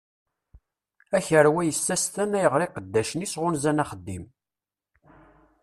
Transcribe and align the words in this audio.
Akerwa 1.17 1.61
yessestan 1.63 2.37
ayɣeṛ 2.37 2.61
iqeddacen-is 2.67 3.33
ɣunzan 3.41 3.81
axeddim. 3.83 4.25